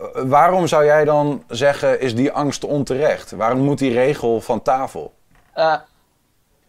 Uh, 0.00 0.06
waarom 0.22 0.66
zou 0.66 0.84
jij 0.84 1.04
dan 1.04 1.42
zeggen, 1.48 2.00
is 2.00 2.14
die 2.14 2.32
angst 2.32 2.64
onterecht? 2.64 3.30
Waarom 3.30 3.58
moet 3.58 3.78
die 3.78 3.92
regel 3.92 4.40
van 4.40 4.62
tafel? 4.62 5.14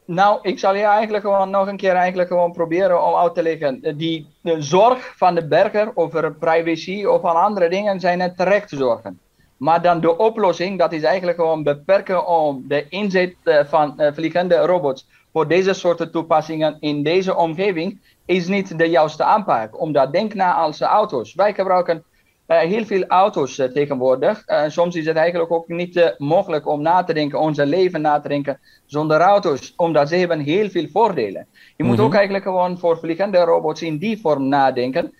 Nou, 0.05 0.39
ik 0.41 0.60
zal 0.60 0.75
je 0.75 0.84
eigenlijk 0.84 1.24
gewoon 1.24 1.50
nog 1.50 1.67
een 1.67 1.77
keer 1.77 1.93
eigenlijk 1.93 2.29
gewoon 2.29 2.51
proberen 2.51 3.05
om 3.05 3.15
uit 3.15 3.36
te 3.36 3.41
leggen. 3.41 3.98
Die 3.98 4.27
de 4.41 4.62
zorg 4.62 5.13
van 5.17 5.36
de 5.36 5.48
burger 5.48 5.91
over 5.93 6.34
privacy 6.34 7.05
of 7.05 7.22
van 7.22 7.36
andere 7.36 7.69
dingen 7.69 8.00
zijn 8.00 8.19
het 8.19 8.38
terecht 8.38 8.69
zorgen. 8.69 9.19
Maar 9.57 9.81
dan 9.81 10.01
de 10.01 10.17
oplossing, 10.17 10.79
dat 10.79 10.91
is 10.91 11.03
eigenlijk 11.03 11.38
gewoon 11.38 11.63
beperken 11.63 12.27
om 12.27 12.63
de 12.67 12.86
inzet 12.89 13.36
eh, 13.43 13.65
van 13.65 14.01
vliegende 14.13 14.55
robots 14.55 15.07
voor 15.31 15.48
deze 15.48 15.74
soorten 15.74 16.12
toepassingen 16.12 16.77
in 16.79 17.03
deze 17.03 17.36
omgeving, 17.36 18.00
is 18.25 18.48
niet 18.48 18.77
de 18.77 18.89
juiste 18.89 19.24
aanpak. 19.24 19.81
Omdat 19.81 20.12
denk 20.12 20.34
na 20.34 20.53
als 20.53 20.81
auto's. 20.81 21.34
Wij 21.34 21.53
gebruiken 21.53 22.03
heel 22.48 22.86
veel 22.86 23.06
auto's 23.06 23.58
uh, 23.58 23.66
tegenwoordig. 23.66 24.44
Uh, 24.48 24.63
soms 24.68 24.96
is 24.96 25.06
het 25.06 25.16
eigenlijk 25.16 25.51
ook 25.51 25.68
niet 25.68 26.16
mogelijk 26.18 26.68
om 26.68 26.82
na 26.82 27.04
te 27.04 27.13
denken, 27.13 27.39
onze 27.39 27.66
leven 27.66 28.01
na 28.01 28.20
te 28.20 28.27
denken 28.27 28.60
zonder 28.86 29.20
auto's, 29.20 29.74
omdat 29.75 30.10
ze 30.10 30.16
hebben 30.16 30.39
heel 30.39 30.70
veel 30.70 30.88
voordelen. 30.88 31.48
Je 31.75 31.84
moet 31.84 32.00
ook 32.00 32.08
mhm. 32.08 32.16
eigenlijk 32.16 32.46
gewoon 32.46 32.80
voor 32.80 32.98
vliegende 32.98 33.38
robots 33.38 33.82
in 33.82 33.98
die 33.98 34.22
vorm 34.22 34.48
nadenken. 34.48 35.13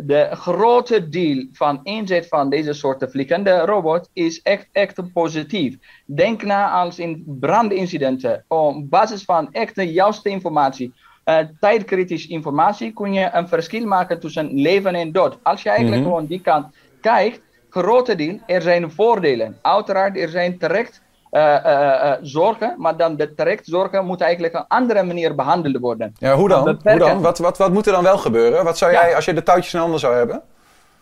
de 0.00 0.28
grote 0.30 1.08
deel 1.08 1.46
van 1.52 1.80
inzet 1.82 2.28
van 2.28 2.50
deze 2.50 2.72
soorten 2.72 3.10
vliegende 3.10 3.58
robot 3.58 4.10
is 4.12 4.42
echt, 4.42 4.68
echt 4.72 5.12
positief. 5.12 5.76
Denk 6.06 6.42
na 6.42 6.70
als 6.70 6.98
in 6.98 7.24
brandincidenten, 7.26 8.44
op 8.48 8.90
basis 8.90 9.24
van 9.24 9.52
echt 9.52 9.74
de 9.74 9.92
juiste 9.92 10.28
informatie 10.28 10.92
uh, 11.24 11.38
tijdkritisch 11.60 12.26
informatie 12.26 12.92
kun 12.92 13.12
je 13.12 13.28
een 13.32 13.48
verschil 13.48 13.86
maken 13.86 14.20
tussen 14.20 14.60
leven 14.60 14.94
en 14.94 15.12
dood. 15.12 15.38
Als 15.42 15.62
je 15.62 15.68
eigenlijk 15.68 16.00
mhm. 16.00 16.10
gewoon 16.10 16.26
die 16.26 16.40
kant 16.40 16.66
kijkt, 17.00 17.40
grote 17.70 18.14
deel, 18.14 18.38
er 18.46 18.62
zijn 18.62 18.90
voordelen. 18.90 19.58
Uiteraard, 19.62 20.16
er 20.16 20.28
zijn 20.28 20.58
terecht 20.58 21.00
uh, 21.32 21.56
uh, 21.66 22.12
zorgen, 22.22 22.74
maar 22.78 22.96
dan 22.96 23.16
de 23.16 23.34
terecht 23.34 23.66
zorgen 23.66 24.04
moet 24.06 24.20
eigenlijk 24.20 24.54
op 24.54 24.60
een 24.60 24.66
andere 24.68 25.02
manier 25.02 25.34
behandeld 25.34 25.78
worden. 25.78 26.14
Ja, 26.18 26.34
hoe 26.34 26.48
dan? 26.48 26.78
Hoe 26.82 26.98
dan? 26.98 27.20
Wat, 27.20 27.38
wat, 27.38 27.58
wat 27.58 27.72
moet 27.72 27.86
er 27.86 27.92
dan 27.92 28.02
wel 28.02 28.18
gebeuren? 28.18 28.64
Wat 28.64 28.78
zou 28.78 28.92
jij, 28.92 29.14
als 29.14 29.24
je 29.24 29.34
de 29.34 29.42
touwtjes 29.42 29.74
in 29.74 29.80
handen 29.80 30.00
zou 30.00 30.14
hebben? 30.14 30.42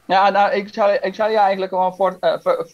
Ja, 0.05 0.31
nou, 0.31 0.53
ik 0.53 0.69
zal, 0.73 0.91
ik 1.01 1.15
zal 1.15 1.31
je 1.31 1.39
eigenlijk 1.39 1.73
gewoon 1.73 1.95
voor, 1.95 2.19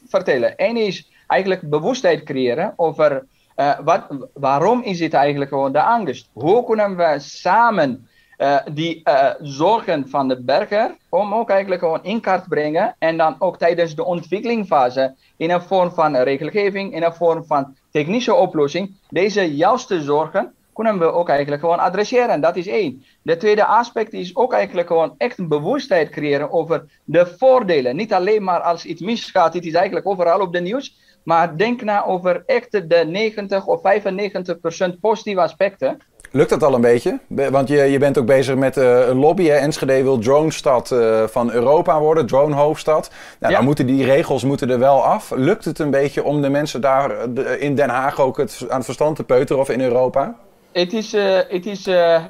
vertellen. 0.09 0.55
Eén 0.57 0.77
is 0.77 1.11
eigenlijk 1.27 1.61
bewustheid 1.71 2.23
creëren 2.23 2.73
over 2.77 3.25
uh, 3.57 3.79
wat, 3.85 4.07
waarom 4.35 4.83
is 4.83 4.99
dit 4.99 5.15
eigenlijk 5.15 5.51
gewoon 5.51 5.73
de 5.73 5.83
angst? 5.83 6.29
Hoe 6.33 6.65
kunnen 6.65 6.97
we 6.97 7.15
samen 7.19 8.09
uh, 8.39 8.59
die 8.73 9.01
uh, 9.05 9.31
zorgen 9.41 10.09
van 10.09 10.29
de 10.29 10.43
burger, 10.43 10.97
om 11.09 11.35
ook 11.35 11.51
eigenlijk 11.51 11.81
gewoon 11.81 12.05
in 12.05 12.21
kaart 12.21 12.49
brengen 12.49 12.97
en 12.99 13.17
dan 13.17 13.37
ook 13.39 13.59
tijdens 13.59 13.95
de 13.95 14.05
ontwikkelingfase 14.05 15.15
in 15.37 15.51
een 15.51 15.63
vorm 15.63 15.91
van 15.91 16.17
regelgeving, 16.17 16.95
in 16.95 17.03
een 17.03 17.15
vorm 17.15 17.45
van 17.45 17.77
technische 17.91 18.35
oplossing, 18.35 18.97
deze 19.09 19.55
juiste 19.55 20.03
zorgen 20.03 20.55
kunnen 20.75 20.99
we 20.99 21.13
ook 21.13 21.29
eigenlijk 21.29 21.61
gewoon 21.61 21.79
adresseren. 21.79 22.41
Dat 22.41 22.57
is 22.57 22.67
één. 22.67 23.05
De 23.23 23.37
tweede 23.37 23.65
aspect 23.65 24.13
is 24.13 24.37
ook 24.37 24.53
eigenlijk 24.53 24.87
gewoon 24.87 25.15
echt 25.19 25.39
een 25.39 25.49
bewustheid 25.49 26.09
creëren 26.09 26.53
over 26.53 26.85
de 27.05 27.27
voordelen. 27.39 27.97
Niet 27.97 28.13
alleen 28.13 28.43
maar 28.43 28.61
als 28.61 28.85
iets 28.85 29.01
misgaat, 29.01 29.53
dit 29.53 29.65
is 29.65 29.75
eigenlijk 29.75 30.07
overal 30.07 30.41
op 30.41 30.53
de 30.53 30.61
nieuws. 30.61 30.97
Maar 31.25 31.57
denk 31.57 31.83
na 31.83 32.05
over 32.05 32.43
echt 32.47 32.73
de 32.73 33.05
90 33.07 33.67
of 33.67 33.81
95 33.81 34.61
procent 34.61 35.01
positieve 35.01 35.41
aspecten. 35.41 35.99
Lukt 36.35 36.51
dat 36.51 36.63
al 36.63 36.75
een 36.75 36.81
beetje? 36.81 37.19
Want 37.29 37.69
je, 37.69 37.77
je 37.77 37.99
bent 37.99 38.19
ook 38.19 38.27
bezig 38.27 38.57
met 38.57 38.77
uh, 38.77 39.09
een 39.09 39.17
lobby. 39.17 39.45
Hè? 39.45 39.55
Enschede 39.55 40.03
wil 40.03 40.19
dronestad 40.19 40.91
uh, 40.91 41.23
van 41.27 41.53
Europa 41.53 42.01
worden, 42.01 42.27
dronehoofdstad. 42.27 43.11
Nou, 43.41 43.55
Dan 43.55 43.65
moeten 43.65 43.87
die 43.87 44.05
regels 44.05 44.45
moeten 44.45 44.71
er 44.71 44.79
wel 44.79 45.05
af. 45.05 45.31
Lukt 45.31 45.65
het 45.65 45.79
een 45.79 45.91
beetje 45.91 46.25
om 46.25 46.43
de 46.43 46.49
mensen 46.49 46.81
daar 46.81 47.11
eh, 47.11 47.63
in 47.63 47.75
Den 47.75 47.89
Haag 47.89 48.21
ook 48.21 48.37
het, 48.37 48.67
aan 48.69 48.77
het 48.77 48.85
verstand 48.85 49.17
te 49.17 49.25
peuteren 49.25 49.63
of 49.63 49.69
in 49.69 49.81
Europa? 49.81 50.35
Het 50.75 50.93
is, 50.93 51.15
uh, 51.15 51.39
het 51.49 51.67
is, 51.67 51.87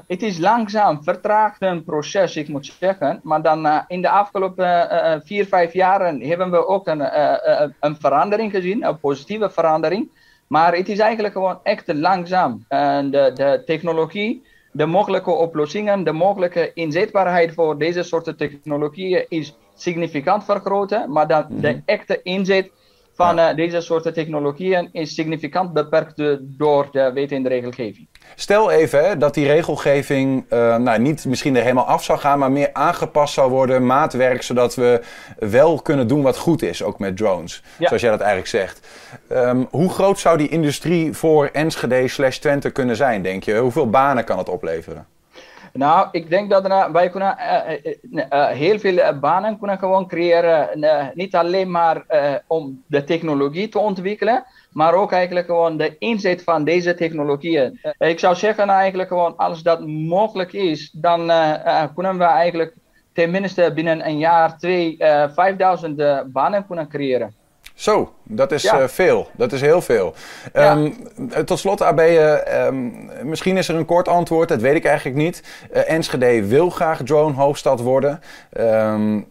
het 0.06 0.22
is 0.22 0.38
langzaam, 0.38 1.02
vertraagd 1.02 1.62
een 1.62 1.84
proces, 1.84 2.36
ik 2.36 2.48
moet 2.48 2.74
zeggen. 2.80 3.20
Maar 3.22 3.42
dan 3.42 3.66
uh, 3.66 3.80
in 3.88 4.02
de 4.02 4.08
afgelopen 4.08 5.22
vier, 5.24 5.46
vijf 5.46 5.72
jaren 5.72 6.20
hebben 6.20 6.50
we 6.50 6.66
ook 6.66 6.86
een, 6.86 7.02
een 7.80 7.96
verandering 8.00 8.50
gezien, 8.50 8.84
een 8.84 8.98
positieve 9.00 9.50
verandering. 9.50 10.08
Maar 10.46 10.74
het 10.74 10.88
is 10.88 10.98
eigenlijk 10.98 11.34
gewoon 11.34 11.58
echt 11.62 11.92
langzaam. 11.92 12.64
de, 12.68 13.30
de 13.34 13.62
technologie, 13.66 14.42
de 14.72 14.86
mogelijke 14.86 15.30
oplossingen, 15.30 16.04
de 16.04 16.12
mogelijke 16.12 16.72
inzetbaarheid 16.74 17.54
voor 17.54 17.78
deze 17.78 18.02
soorten 18.02 18.36
technologieën 18.36 19.26
is 19.28 19.56
significant 19.74 20.44
vergroten. 20.44 21.12
Maar 21.12 21.28
dan 21.28 21.46
de 21.48 21.70
mhm. 21.70 21.80
echte 21.84 22.22
inzet 22.22 22.70
van 23.14 23.36
ja. 23.36 23.54
deze 23.54 23.80
soorten 23.80 24.12
technologieën 24.12 24.88
is 24.92 25.14
significant 25.14 25.72
beperkt 25.72 26.22
door 26.40 26.88
de 26.92 27.10
wet 27.14 27.32
en 27.32 27.42
de 27.42 27.48
regelgeving. 27.48 28.08
Stel 28.34 28.70
even 28.70 29.04
hè, 29.04 29.16
dat 29.16 29.34
die 29.34 29.46
regelgeving 29.46 30.44
uh, 30.52 30.76
nou, 30.76 30.98
niet 30.98 31.24
misschien 31.24 31.56
er 31.56 31.62
helemaal 31.62 31.84
af 31.84 32.04
zou 32.04 32.18
gaan, 32.18 32.38
maar 32.38 32.52
meer 32.52 32.70
aangepast 32.72 33.34
zou 33.34 33.50
worden, 33.50 33.86
maatwerk, 33.86 34.42
zodat 34.42 34.74
we 34.74 35.00
wel 35.38 35.80
kunnen 35.82 36.08
doen 36.08 36.22
wat 36.22 36.36
goed 36.36 36.62
is, 36.62 36.82
ook 36.82 36.98
met 36.98 37.16
drones. 37.16 37.62
Zoals 37.78 38.02
jij 38.02 38.10
dat 38.10 38.20
eigenlijk 38.20 38.50
zegt. 38.50 38.88
Um, 39.32 39.66
hoe 39.70 39.90
groot 39.90 40.18
zou 40.18 40.38
die 40.38 40.48
industrie 40.48 41.12
voor 41.12 41.46
Enschede 41.46 42.08
slash 42.08 42.36
Twente 42.36 42.70
kunnen 42.70 42.96
zijn, 42.96 43.22
denk 43.22 43.44
je? 43.44 43.56
Hoeveel 43.56 43.90
banen 43.90 44.24
kan 44.24 44.38
het 44.38 44.48
opleveren? 44.48 45.06
Nou, 45.76 46.08
ik 46.10 46.30
denk 46.30 46.50
dat 46.50 46.90
wij 46.92 47.10
kunnen 47.10 47.36
uh, 47.38 47.92
uh, 48.12 48.46
heel 48.46 48.78
veel 48.78 49.18
banen 49.18 49.58
kunnen 49.58 49.78
gewoon 49.78 50.08
creëren. 50.08 50.68
niet 51.14 51.34
alleen 51.34 51.70
maar 51.70 52.04
om 52.46 52.82
de 52.86 53.04
technologie 53.04 53.68
te 53.68 53.78
ontwikkelen, 53.78 54.44
maar 54.72 54.94
ook 54.94 55.12
eigenlijk 55.12 55.46
gewoon 55.46 55.76
de 55.76 55.98
inzet 55.98 56.42
van 56.42 56.64
deze 56.64 56.94
technologieën. 56.94 57.80
Ik 57.98 58.18
zou 58.18 58.34
zeggen 58.34 58.68
eigenlijk 58.68 59.08
gewoon 59.08 59.36
als 59.36 59.62
dat 59.62 59.86
mogelijk 59.86 60.52
is, 60.52 60.90
dan 60.90 61.18
kunnen 61.94 62.18
we 62.18 62.24
eigenlijk 62.24 62.74
tenminste 63.12 63.72
binnen 63.74 64.06
een 64.06 64.18
jaar 64.18 64.58
twee, 64.58 64.96
5000 65.34 66.32
banen 66.32 66.66
kunnen 66.66 66.88
creëren. 66.88 67.43
Zo, 67.74 68.12
dat 68.22 68.52
is 68.52 68.72
veel. 68.86 69.28
Dat 69.32 69.52
is 69.52 69.60
heel 69.60 69.82
veel. 69.82 70.14
Um, 70.52 71.08
tot 71.44 71.58
slot, 71.58 71.82
AB, 71.82 72.00
um, 72.00 73.10
misschien 73.22 73.56
is 73.56 73.68
er 73.68 73.74
een 73.74 73.84
kort 73.84 74.08
antwoord, 74.08 74.48
dat 74.48 74.60
weet 74.60 74.74
ik 74.74 74.84
eigenlijk 74.84 75.16
niet. 75.16 75.42
Enschede 75.70 76.46
wil 76.46 76.70
graag 76.70 77.02
drone 77.02 77.34
hoofdstad 77.34 77.80
worden. 77.80 78.20
Um, 78.58 79.26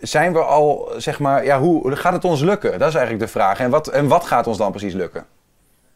zijn 0.00 0.32
we 0.32 0.38
al, 0.38 0.92
zeg 0.96 1.18
maar, 1.18 1.44
ja, 1.44 1.60
hoe 1.60 1.96
gaat 1.96 2.12
het 2.12 2.24
ons 2.24 2.40
lukken? 2.40 2.78
Dat 2.78 2.88
is 2.88 2.94
eigenlijk 2.94 3.24
de 3.24 3.30
vraag. 3.38 3.60
En 3.60 3.70
wat, 3.70 3.88
en 3.88 4.08
wat 4.08 4.24
gaat 4.24 4.46
ons 4.46 4.58
dan 4.58 4.70
precies 4.70 4.94
lukken? 4.94 5.26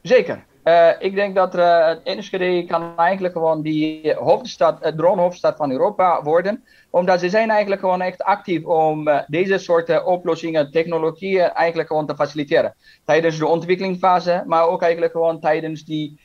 Zeker. 0.02 0.44
Uh, 0.64 0.88
ik 0.98 1.14
denk 1.14 1.34
dat 1.34 1.54
uh, 1.54 1.90
Enschede 2.04 2.64
kan 2.64 2.96
eigenlijk 2.96 3.34
gewoon 3.34 3.62
die 3.62 4.14
hoofdstad, 4.14 4.86
uh, 4.86 4.92
dronehoofdstad 4.92 5.56
van 5.56 5.70
Europa 5.70 6.22
worden. 6.22 6.64
Omdat 6.90 7.20
ze 7.20 7.28
zijn 7.28 7.50
eigenlijk 7.50 7.80
gewoon 7.80 8.00
echt 8.00 8.22
actief 8.22 8.64
om 8.64 9.08
deze 9.26 9.58
soort 9.58 10.04
oplossingen, 10.04 10.70
technologieën 10.70 11.50
eigenlijk 11.50 11.88
gewoon 11.88 12.06
te 12.06 12.14
faciliteren. 12.14 12.74
Tijdens 13.04 13.38
de 13.38 13.46
ontwikkelingsfase, 13.46 14.42
maar 14.46 14.68
ook 14.68 14.82
eigenlijk 14.82 15.12
gewoon 15.12 15.40
tijdens 15.40 15.84
die 15.84 16.20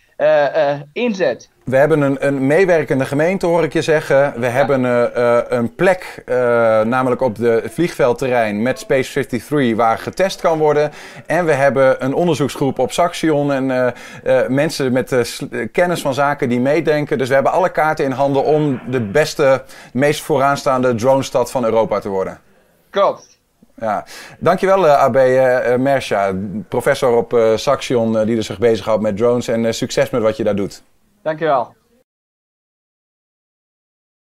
inzet. 0.94 1.50
We 1.64 1.78
hebben 1.78 2.02
een, 2.02 2.26
een, 2.28 2.48
meewerkende 2.48 3.06
gemeente, 3.06 3.46
hoor 3.46 3.64
ik 3.64 3.74
je 3.74 3.82
zeggen. 3.82 4.34
We 4.40 4.46
hebben 4.46 4.84
uh, 4.84 5.38
een 5.48 5.76
plek, 5.76 6.24
uh, 6.26 6.36
namelijk 6.82 7.22
op 7.22 7.36
de 7.36 7.64
vliegveldterrein 7.66 8.62
met 8.62 8.80
Space 8.80 9.12
53, 9.12 9.76
waar 9.76 9.98
getest 9.98 10.42
kan 10.42 10.58
worden. 10.58 10.92
En 11.26 11.46
we 11.46 11.52
hebben 11.52 12.06
een 12.06 12.14
onderzoeksgroep 12.14 12.80
op 12.80 12.92
Saxion 12.92 13.52
en 13.52 13.94
mensen 14.48 14.92
met 14.92 15.40
kennis 15.72 16.02
van 16.02 16.14
zaken 16.14 16.50
die 16.50 16.60
meedenken. 16.60 17.18
Dus 17.18 17.28
we 17.28 17.34
hebben 17.34 17.52
alle 17.52 17.72
kaarten 17.72 18.06
in 18.06 18.12
handen 18.12 18.44
om 18.44 18.82
de 18.90 19.02
beste, 19.02 19.64
meest 19.94 20.22
vooraanstaande 20.22 20.96
dronestad 20.96 21.52
van 21.52 21.64
Europa 21.64 22.00
te 22.00 22.10
worden. 22.10 22.40
Klopt. 22.90 23.37
Ja, 23.80 24.06
dankjewel 24.40 24.86
uh, 24.86 25.04
AB 25.04 25.16
uh, 25.16 25.76
Mersha, 25.76 26.34
professor 26.70 27.16
op 27.16 27.40
Saxion 27.56 28.26
die 28.26 28.38
er 28.38 28.44
zich 28.44 28.60
bezighoudt 28.60 29.02
met 29.02 29.18
drones. 29.18 29.48
En 29.48 29.74
succes 29.74 30.10
met 30.10 30.22
wat 30.22 30.38
je 30.38 30.44
daar 30.44 30.56
doet. 30.56 30.84
Dankjewel. 31.24 31.77